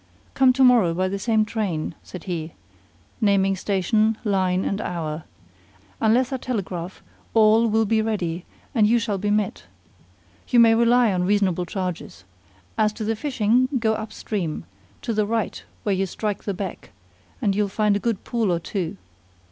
[0.33, 2.53] "Come to morrow by the same train," said he,
[3.21, 5.25] naming station, line, and hour;
[5.99, 7.03] "unless I telegraph,
[7.35, 8.43] all will be ready
[8.73, 9.65] and you shall be met.
[10.47, 12.23] You may rely on reasonable charges.
[12.79, 14.65] As to the fishing, go up stream
[15.03, 16.89] to the right when you strike the beck
[17.39, 18.97] and you'll find a good pool or two.